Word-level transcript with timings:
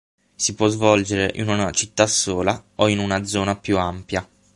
Si 0.35 0.55
può 0.55 0.67
svolgere 0.67 1.29
in 1.35 1.47
una 1.47 1.69
città 1.69 2.07
sola 2.07 2.63
o 2.73 2.87
in 2.87 2.97
una 2.97 3.23
zona 3.23 3.55
più 3.55 3.77
ampia. 3.77 4.27